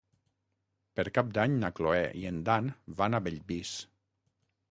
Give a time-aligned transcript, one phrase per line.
[0.99, 2.71] Per Cap d'Any na Cloè i en Dan
[3.03, 3.77] van a Bellvís.